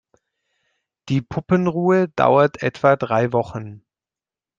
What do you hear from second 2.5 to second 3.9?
etwa drei Wochen.